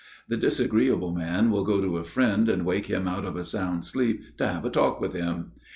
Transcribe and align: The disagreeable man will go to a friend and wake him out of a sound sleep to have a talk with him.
The 0.27 0.35
disagreeable 0.35 1.13
man 1.13 1.51
will 1.51 1.63
go 1.63 1.79
to 1.79 1.97
a 1.99 2.03
friend 2.03 2.49
and 2.49 2.65
wake 2.65 2.87
him 2.87 3.07
out 3.07 3.23
of 3.23 3.35
a 3.35 3.43
sound 3.43 3.85
sleep 3.85 4.35
to 4.37 4.47
have 4.47 4.65
a 4.65 4.71
talk 4.71 4.99
with 4.99 5.13
him. 5.13 5.51